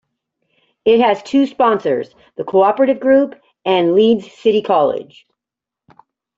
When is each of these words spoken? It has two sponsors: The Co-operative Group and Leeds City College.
It 0.83 0.99
has 1.01 1.21
two 1.21 1.45
sponsors: 1.45 2.09
The 2.35 2.43
Co-operative 2.43 2.99
Group 2.99 3.35
and 3.65 3.93
Leeds 3.93 4.31
City 4.31 4.63
College. 4.63 5.27